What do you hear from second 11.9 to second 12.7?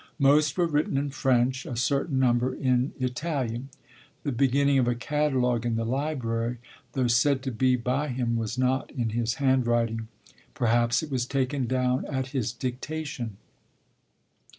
at his